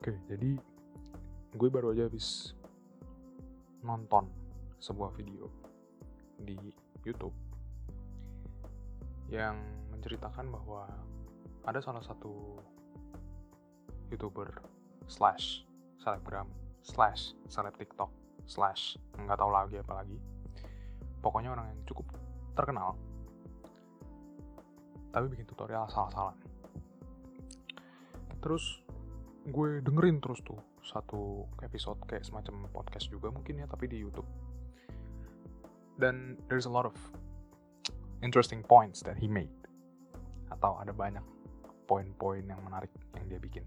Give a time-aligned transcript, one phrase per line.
[0.00, 0.56] Oke, jadi
[1.60, 2.56] gue baru aja habis
[3.84, 4.32] nonton
[4.80, 5.44] sebuah video
[6.40, 6.56] di
[7.04, 7.36] YouTube
[9.28, 9.60] yang
[9.92, 10.88] menceritakan bahwa
[11.68, 12.56] ada salah satu
[14.08, 14.48] youtuber
[15.04, 15.68] slash
[16.00, 16.48] selebgram
[16.80, 18.08] slash seleb TikTok
[18.48, 20.16] slash nggak tahu lagi apa lagi.
[21.20, 22.08] Pokoknya orang yang cukup
[22.56, 22.96] terkenal
[25.12, 26.32] tapi bikin tutorial salah-salah
[28.40, 28.80] terus
[29.48, 34.28] gue dengerin terus tuh satu episode kayak semacam podcast juga mungkin ya tapi di YouTube.
[35.96, 36.96] Dan there's a lot of
[38.20, 39.52] interesting points that he made.
[40.52, 41.24] Atau ada banyak
[41.88, 43.64] poin-poin yang menarik yang dia bikin.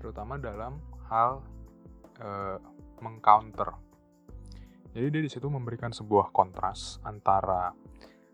[0.00, 1.44] Terutama dalam hal
[2.20, 2.56] uh,
[3.00, 3.76] mengcounter.
[4.90, 7.72] Jadi dia di situ memberikan sebuah kontras antara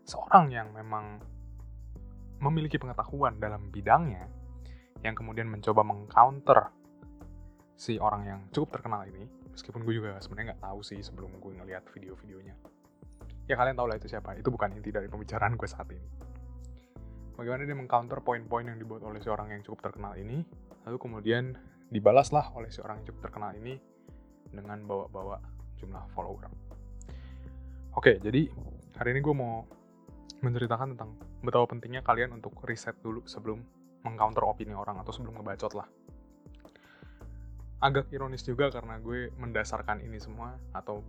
[0.07, 1.19] seorang yang memang
[2.39, 4.36] memiliki pengetahuan dalam bidangnya
[5.05, 6.73] yang kemudian mencoba mengcounter
[7.77, 9.29] si orang yang cukup terkenal ini.
[9.53, 12.55] Meskipun gue juga sebenarnya nggak tahu sih sebelum gue ngeliat video-videonya.
[13.49, 14.37] Ya kalian tahu lah itu siapa.
[14.37, 16.07] Itu bukan inti dari pembicaraan gue saat ini.
[17.37, 20.41] Bagaimana dia mengcounter poin-poin yang dibuat oleh si orang yang cukup terkenal ini.
[20.89, 21.53] Lalu kemudian
[21.87, 23.77] dibalaslah oleh si orang yang cukup terkenal ini
[24.51, 25.39] dengan bawa-bawa
[25.79, 26.49] jumlah follower.
[27.95, 28.49] Oke jadi
[28.97, 29.65] hari ini gue mau
[30.41, 33.61] menceritakan tentang betapa pentingnya kalian untuk riset dulu sebelum
[34.07, 35.87] mengcounter opini orang atau sebelum ngebacot lah.
[37.83, 41.03] Agak ironis juga karena gue mendasarkan ini semua atau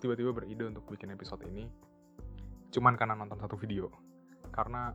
[0.00, 1.68] tiba-tiba beride untuk bikin episode ini
[2.70, 3.90] cuman karena nonton satu video.
[4.54, 4.94] Karena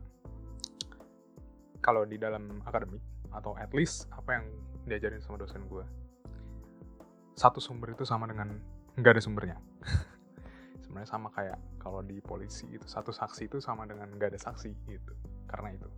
[1.84, 4.46] kalau di dalam akademik atau at least apa yang
[4.88, 5.84] diajarin sama dosen gue,
[7.36, 8.56] satu sumber itu sama dengan
[8.96, 9.58] nggak ada sumbernya.
[10.82, 14.72] Sebenarnya sama kayak kalau di polisi itu satu saksi itu sama dengan nggak ada saksi
[14.88, 15.12] gitu.
[15.46, 15.88] Karena itu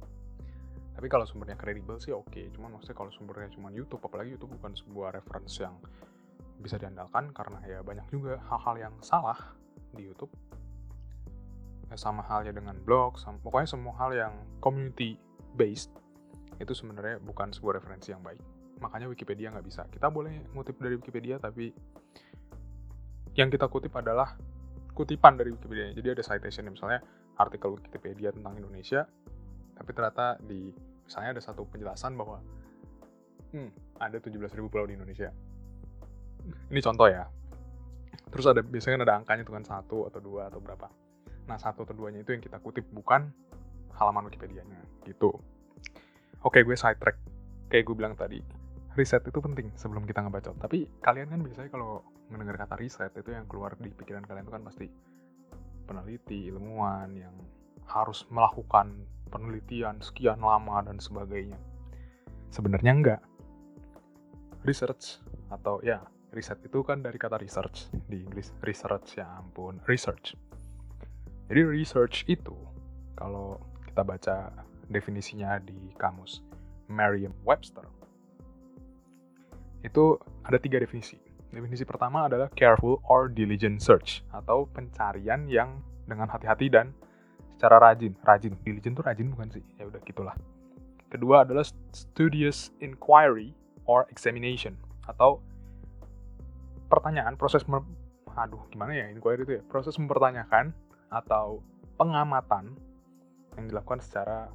[0.98, 2.50] tapi kalau sumbernya kredibel sih oke okay.
[2.50, 5.78] cuman maksudnya kalau sumbernya cuma YouTube apalagi YouTube bukan sebuah reference yang
[6.58, 9.38] bisa diandalkan karena ya banyak juga hal-hal yang salah
[9.94, 10.30] di YouTube.
[11.88, 15.16] Ya, sama halnya dengan blog sama, pokoknya semua hal yang community
[15.56, 15.88] based
[16.60, 18.42] itu sebenarnya bukan sebuah referensi yang baik.
[18.82, 19.88] Makanya Wikipedia nggak bisa.
[19.88, 21.72] Kita boleh ngutip dari Wikipedia tapi
[23.38, 24.36] yang kita kutip adalah
[24.92, 25.94] kutipan dari Wikipedia.
[25.94, 27.00] Jadi ada citation misalnya
[27.38, 29.06] artikel Wikipedia tentang Indonesia
[29.78, 30.74] tapi ternyata di
[31.08, 32.44] misalnya ada satu penjelasan bahwa
[33.56, 35.32] hmm, ada 17.000 pulau di Indonesia.
[36.68, 37.24] Ini contoh ya.
[38.28, 40.92] Terus ada biasanya kan ada angkanya itu kan satu atau dua atau berapa.
[41.48, 43.32] Nah satu atau duanya itu yang kita kutip bukan
[43.96, 45.32] halaman Wikipedia-nya gitu.
[46.44, 47.16] Oke gue side track.
[47.72, 48.40] Kayak gue bilang tadi,
[48.96, 50.56] riset itu penting sebelum kita ngebacot.
[50.60, 54.52] Tapi kalian kan biasanya kalau mendengar kata riset itu yang keluar di pikiran kalian itu
[54.52, 54.86] kan pasti
[55.88, 57.32] peneliti, ilmuwan yang
[57.88, 61.60] harus melakukan penelitian sekian lama dan sebagainya.
[62.48, 63.20] Sebenarnya enggak.
[64.64, 65.22] Research
[65.52, 66.02] atau ya,
[66.32, 68.52] riset itu kan dari kata research di Inggris.
[68.64, 70.34] Research ya ampun, research.
[71.48, 72.56] Jadi research itu
[73.16, 73.56] kalau
[73.88, 74.36] kita baca
[74.88, 76.44] definisinya di kamus
[76.88, 77.84] Merriam-Webster
[79.84, 81.16] itu ada tiga definisi.
[81.48, 86.92] Definisi pertama adalah careful or diligent search atau pencarian yang dengan hati-hati dan
[87.58, 88.54] secara rajin rajin.
[88.62, 89.64] Diligent tuh rajin bukan sih?
[89.74, 90.38] Ya udah gitulah.
[91.10, 93.50] Kedua adalah studious inquiry
[93.90, 94.78] or examination
[95.10, 95.42] atau
[96.86, 97.66] pertanyaan proses
[98.38, 99.62] aduh gimana ya inquiry itu ya?
[99.66, 100.70] Proses mempertanyakan
[101.10, 101.58] atau
[101.98, 102.78] pengamatan
[103.58, 104.46] yang dilakukan secara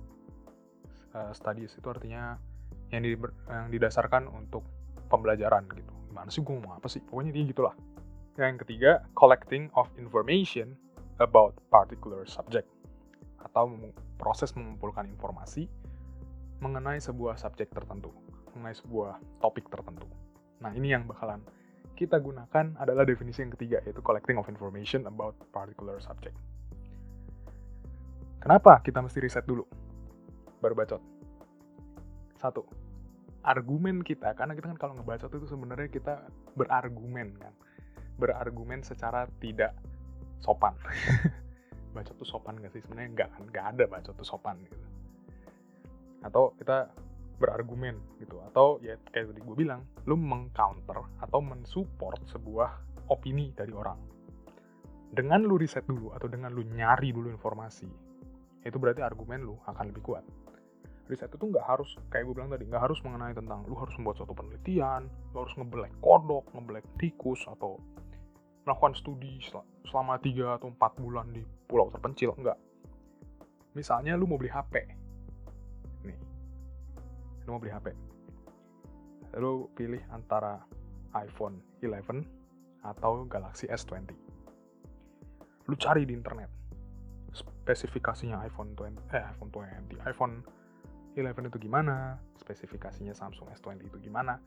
[1.11, 2.39] uh, studies itu artinya
[2.87, 3.19] yang, di,
[3.51, 4.63] yang didasarkan untuk
[5.11, 5.91] pembelajaran gitu.
[6.07, 7.03] Gimana sih gue ngomong apa sih?
[7.03, 7.75] Pokoknya dia gitulah.
[8.39, 10.79] Yang ketiga collecting of information
[11.19, 12.65] about particular subject
[13.43, 13.75] atau
[14.15, 15.67] proses mengumpulkan informasi
[16.63, 18.15] mengenai sebuah subjek tertentu,
[18.55, 20.07] mengenai sebuah topik tertentu.
[20.63, 21.43] Nah, ini yang bakalan
[21.93, 26.33] kita gunakan adalah definisi yang ketiga, yaitu collecting of information about particular subject.
[28.41, 29.63] Kenapa kita mesti riset dulu?
[30.59, 30.99] Baru bacot.
[32.41, 32.67] Satu,
[33.45, 37.53] argumen kita, karena kita kan kalau ngebacot itu sebenarnya kita berargumen kan.
[38.19, 39.75] Berargumen secara tidak
[40.43, 40.75] sopan.
[41.93, 42.81] bacot tuh sopan gak sih?
[42.81, 43.41] Sebenarnya nggak kan?
[43.47, 44.77] Nggak ada bacot tuh sopan gitu.
[46.25, 46.89] Atau kita
[47.37, 48.41] berargumen gitu.
[48.49, 52.69] Atau ya kayak tadi gue bilang lu mengcounter atau mensupport sebuah
[53.13, 53.99] opini dari orang.
[55.13, 57.85] Dengan lu riset dulu atau dengan lu nyari dulu informasi
[58.63, 60.25] itu berarti argumen lu akan lebih kuat.
[61.03, 64.23] Riset itu nggak harus kayak gue bilang tadi nggak harus mengenai tentang lu harus membuat
[64.23, 67.75] suatu penelitian lu harus ngebelek kodok ngebelek tikus atau
[68.63, 69.43] melakukan studi
[69.87, 72.55] selama 3 atau 4 bulan di pulau terpencil, enggak.
[73.75, 74.73] Misalnya lu mau beli HP.
[76.07, 76.17] Nih.
[77.47, 77.87] Lu mau beli HP.
[79.33, 80.61] lu pilih antara
[81.17, 82.21] iPhone 11
[82.83, 84.13] atau Galaxy S20
[85.71, 86.51] lu cari di internet
[87.31, 90.35] spesifikasinya iPhone 20 eh iPhone 20 iPhone
[91.15, 94.37] 11 itu gimana spesifikasinya Samsung S20 itu gimana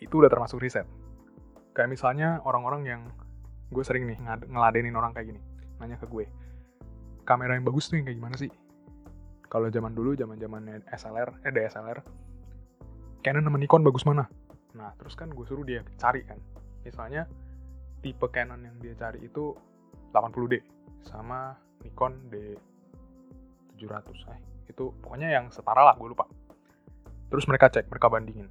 [0.00, 0.88] itu udah termasuk riset
[1.76, 3.02] kayak misalnya orang-orang yang
[3.72, 4.20] gue sering nih
[4.52, 5.40] ngeladenin orang kayak gini.
[5.80, 6.28] Nanya ke gue
[7.22, 8.50] kamera yang bagus tuh yang kayak gimana sih?
[9.46, 11.98] Kalau zaman dulu zaman zaman SLR eh DSLR
[13.22, 14.26] Canon sama Nikon bagus mana?
[14.74, 16.38] Nah terus kan gue suruh dia cari kan.
[16.82, 17.30] Misalnya
[18.02, 19.54] tipe Canon yang dia cari itu
[20.10, 20.58] 80D
[21.06, 21.54] sama
[21.86, 22.58] Nikon D
[23.78, 24.40] 700 eh
[24.70, 26.26] itu pokoknya yang setara lah gue lupa.
[27.30, 28.50] Terus mereka cek mereka bandingin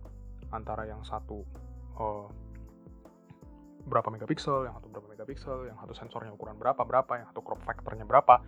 [0.55, 1.43] antara yang satu
[1.99, 2.27] uh,
[3.85, 7.61] berapa megapiksel yang satu berapa megapiksel yang satu sensornya ukuran berapa berapa yang satu crop
[7.65, 8.41] factornya berapa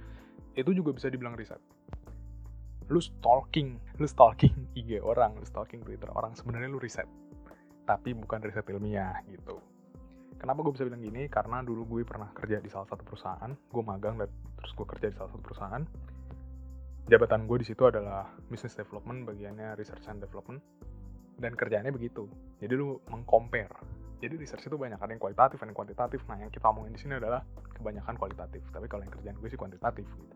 [0.53, 1.59] itu juga bisa dibilang riset.
[2.89, 7.07] Lu stalking lu stalking IG orang lu stalking Twitter orang sebenarnya lu riset
[7.83, 9.59] tapi bukan riset ilmiah gitu.
[10.39, 11.31] Kenapa gue bisa bilang gini?
[11.31, 14.27] Karena dulu gue pernah kerja di salah satu perusahaan gue magang dan
[14.59, 15.83] terus gue kerja di salah satu perusahaan.
[17.07, 20.63] Jabatan gue di situ adalah business development bagiannya research and development
[21.39, 22.27] dan kerjaannya begitu.
[22.59, 26.47] Jadi lu mengcompare jadi research itu banyak ada yang kualitatif ada yang kuantitatif nah yang
[26.47, 27.43] kita omongin di sini adalah
[27.75, 30.35] kebanyakan kualitatif tapi kalau yang kerjaan gue sih kuantitatif gitu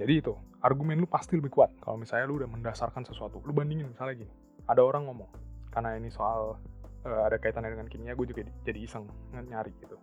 [0.00, 0.32] jadi itu,
[0.64, 3.44] argumen lu pasti lebih kuat kalau misalnya lu udah mendasarkan sesuatu.
[3.44, 4.32] Lu bandingin misalnya gini,
[4.64, 5.28] ada orang ngomong,
[5.68, 6.56] karena ini soal
[7.04, 9.04] uh, ada kaitannya dengan kimia, gue juga jadi iseng
[9.36, 10.00] nyari gitu.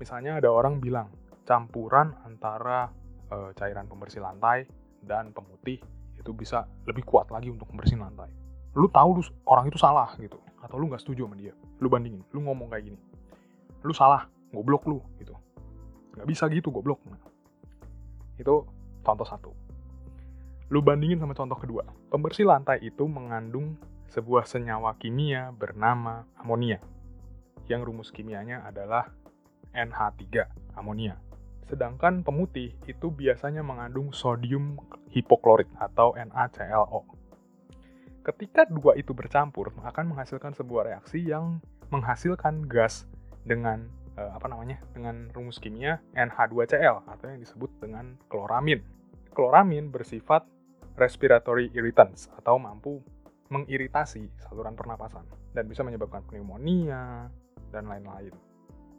[0.00, 1.12] Misalnya ada orang bilang,
[1.44, 2.88] campuran antara
[3.28, 4.64] uh, cairan pembersih lantai
[5.04, 5.84] dan pemutih
[6.16, 8.32] itu bisa lebih kuat lagi untuk membersih lantai.
[8.76, 11.52] Lu tahu lu orang itu salah gitu, atau lu nggak setuju sama dia.
[11.80, 12.98] Lu bandingin, lu ngomong kayak gini.
[13.86, 15.32] Lu salah, goblok lu gitu.
[16.18, 17.00] Nggak bisa gitu goblok.
[17.06, 17.20] Nah,
[18.36, 18.66] itu
[19.04, 19.50] contoh satu.
[20.68, 21.86] Lu bandingin sama contoh kedua.
[22.12, 23.80] Pembersih lantai itu mengandung
[24.12, 26.80] sebuah senyawa kimia bernama amonia.
[27.68, 29.08] Yang rumus kimianya adalah
[29.72, 31.20] NH3, amonia.
[31.68, 34.80] Sedangkan pemutih itu biasanya mengandung sodium
[35.12, 37.17] hipoklorit atau NaClO.
[38.28, 43.08] Ketika dua itu bercampur, akan menghasilkan sebuah reaksi yang menghasilkan gas
[43.48, 43.88] dengan
[44.20, 48.84] uh, apa namanya dengan rumus kimia NH2Cl atau yang disebut dengan kloramin.
[49.32, 50.44] Kloramin bersifat
[51.00, 53.00] respiratory irritants atau mampu
[53.48, 55.24] mengiritasi saluran pernapasan
[55.56, 57.32] dan bisa menyebabkan pneumonia
[57.72, 58.36] dan lain-lain.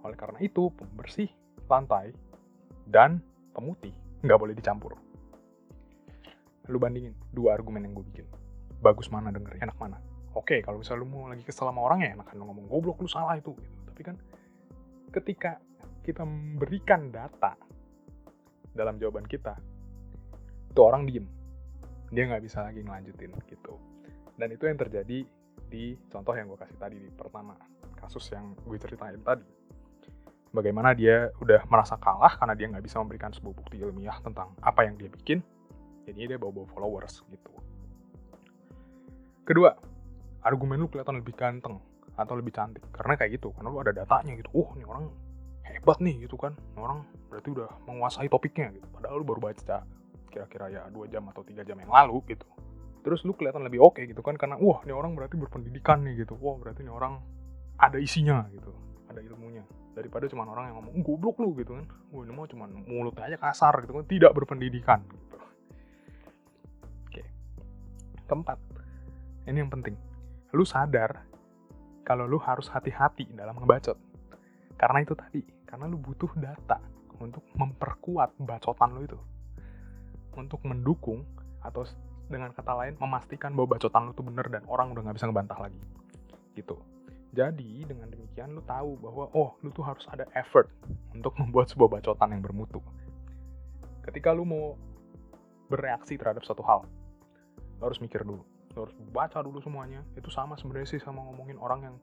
[0.01, 1.29] Oleh karena itu, pembersih
[1.69, 2.17] lantai
[2.89, 3.21] dan
[3.53, 3.93] pemutih
[4.25, 4.97] nggak boleh dicampur.
[6.65, 8.38] Lu bandingin dua argumen yang gue bikin.
[8.79, 9.99] Bagus mana denger, enak mana.
[10.37, 13.09] Oke, kalau misalnya lu mau lagi kesel sama orang ya enakan lu ngomong goblok lu
[13.09, 13.51] salah itu.
[13.57, 13.77] Gitu.
[13.91, 14.15] Tapi kan
[15.09, 15.51] ketika
[16.05, 17.57] kita memberikan data
[18.71, 19.57] dalam jawaban kita,
[20.69, 21.25] itu orang diem.
[22.13, 23.75] Dia nggak bisa lagi ngelanjutin gitu.
[24.39, 25.27] Dan itu yang terjadi
[25.69, 27.53] di contoh yang gue kasih tadi di pertama,
[27.99, 29.45] kasus yang gue ceritain tadi.
[30.49, 34.81] Bagaimana dia udah merasa kalah karena dia nggak bisa memberikan sebuah bukti ilmiah tentang apa
[34.87, 35.45] yang dia bikin,
[36.09, 37.53] jadinya dia bawa-bawa followers gitu.
[39.49, 39.73] Kedua,
[40.45, 41.81] argumen lu kelihatan lebih ganteng
[42.13, 42.85] atau lebih cantik.
[42.93, 44.53] Karena kayak gitu karena lu ada datanya gitu.
[44.53, 45.09] Oh ini orang
[45.65, 46.53] hebat nih gitu kan.
[46.53, 47.01] Ini orang
[47.33, 48.85] berarti udah menguasai topiknya gitu.
[48.93, 49.89] Padahal lu baru baca
[50.29, 52.45] kira-kira ya dua jam atau tiga jam yang lalu gitu.
[53.01, 54.37] Terus lu kelihatan lebih oke okay, gitu kan.
[54.37, 56.37] Karena wah ini orang berarti berpendidikan nih gitu.
[56.37, 57.17] Wah berarti ini orang
[57.81, 58.69] ada isinya gitu.
[59.09, 59.65] Ada ilmunya.
[59.97, 61.89] Daripada cuma orang yang ngomong goblok lu gitu kan.
[62.13, 64.05] Wah ini mau cuma mulutnya aja kasar gitu kan.
[64.05, 65.37] Tidak berpendidikan gitu.
[67.09, 67.25] Oke.
[68.29, 68.68] Keempat
[69.49, 69.97] ini yang penting
[70.53, 71.29] lu sadar
[72.01, 73.93] kalau lu harus hati-hati dalam ngebacot.
[74.73, 76.81] Karena itu tadi, karena lu butuh data
[77.21, 79.19] untuk memperkuat bacotan lu itu.
[80.33, 81.21] Untuk mendukung
[81.61, 81.85] atau
[82.25, 85.59] dengan kata lain memastikan bahwa bacotan lu itu bener dan orang udah nggak bisa ngebantah
[85.61, 85.77] lagi.
[86.57, 86.73] Gitu.
[87.29, 90.65] Jadi dengan demikian lu tahu bahwa oh lu tuh harus ada effort
[91.13, 92.81] untuk membuat sebuah bacotan yang bermutu.
[94.01, 94.73] Ketika lu mau
[95.69, 96.89] bereaksi terhadap satu hal,
[97.77, 98.41] lu harus mikir dulu
[98.87, 100.05] harus baca dulu semuanya.
[100.15, 101.95] Itu sama sebenarnya sih sama ngomongin orang yang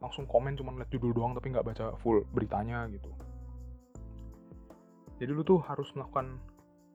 [0.00, 3.08] langsung komen cuma lihat judul doang tapi nggak baca full beritanya gitu.
[5.16, 6.36] Jadi lu tuh harus melakukan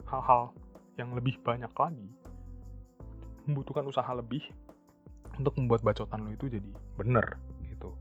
[0.05, 0.53] hal-hal
[1.01, 2.09] yang lebih banyak lagi.
[3.49, 4.45] Membutuhkan usaha lebih
[5.41, 7.97] untuk membuat bacotan lo itu jadi bener gitu.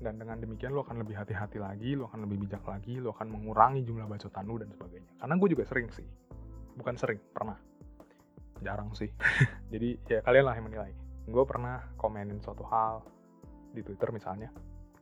[0.00, 3.28] Dan dengan demikian lo akan lebih hati-hati lagi lo akan lebih bijak lagi lo akan
[3.28, 5.12] mengurangi jumlah bacotan lo dan sebagainya.
[5.20, 6.08] Karena gue juga sering sih.
[6.72, 7.60] Bukan sering pernah
[8.62, 9.10] jarang sih.
[9.72, 10.92] Jadi ya kalian lah yang menilai.
[11.26, 13.02] Gue pernah komenin suatu hal
[13.72, 14.52] di twitter misalnya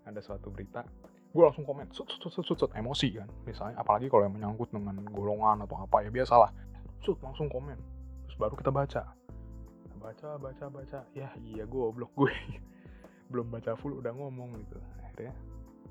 [0.07, 0.87] ada suatu berita
[1.31, 3.79] gue langsung komen sut sut sut sut, sut emosi kan misalnya.
[3.79, 6.51] Apalagi kalau yang menyangkut dengan golongan atau apa ya biasalah.
[7.07, 7.79] Sut langsung komen.
[8.27, 9.03] Terus baru kita baca.
[10.03, 11.01] Baca baca baca.
[11.15, 12.35] Ya iya goblok gue.
[13.31, 14.83] Belum baca full udah ngomong gitu.
[15.07, 15.35] Akhirnya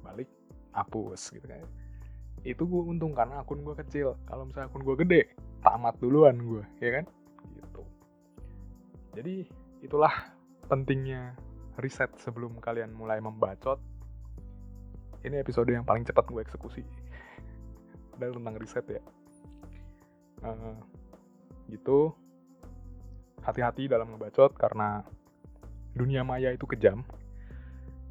[0.03, 0.27] balik
[0.75, 1.63] hapus gitu kan.
[2.43, 4.19] Itu gue untung karena akun gue kecil.
[4.27, 5.21] Kalau misalnya akun gue gede
[5.59, 7.05] tamat duluan gue ya kan
[9.13, 9.48] jadi
[9.82, 10.12] itulah
[10.70, 11.34] pentingnya
[11.80, 13.80] riset sebelum kalian mulai membacot.
[15.20, 16.84] Ini episode yang paling cepat gue eksekusi.
[18.20, 19.04] Dan tentang riset ya.
[20.44, 20.75] Uh,
[21.72, 22.16] gitu.
[23.44, 25.04] Hati-hati dalam ngebacot karena
[25.96, 27.04] dunia maya itu kejam.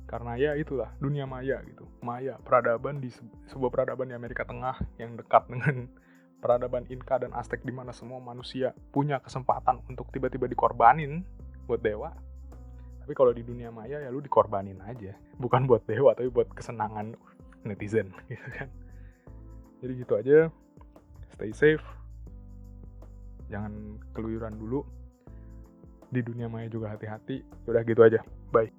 [0.08, 1.84] Karena ya itulah dunia maya gitu.
[2.00, 3.12] Maya peradaban di
[3.52, 5.88] sebuah peradaban di Amerika Tengah yang dekat dengan
[6.38, 11.26] peradaban Inka dan Aztec di mana semua manusia punya kesempatan untuk tiba-tiba dikorbanin
[11.66, 12.14] buat dewa.
[13.02, 15.12] Tapi kalau di dunia maya ya lu dikorbanin aja.
[15.36, 17.18] Bukan buat dewa tapi buat kesenangan
[17.66, 18.68] netizen gitu kan.
[19.82, 20.38] Jadi gitu aja.
[21.34, 21.84] Stay safe.
[23.50, 24.86] Jangan keluyuran dulu.
[26.08, 27.42] Di dunia maya juga hati-hati.
[27.68, 28.22] Udah gitu aja.
[28.54, 28.77] Bye